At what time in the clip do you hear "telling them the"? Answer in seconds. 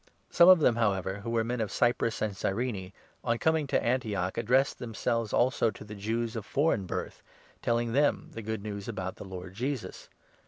7.61-8.41